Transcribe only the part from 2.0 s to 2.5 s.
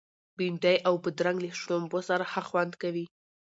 سره ښه